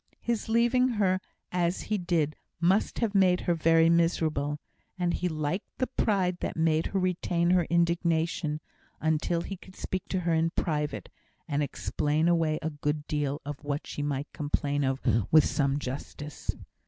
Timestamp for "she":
13.85-14.01